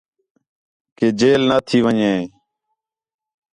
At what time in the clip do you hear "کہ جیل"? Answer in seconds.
0.97-1.41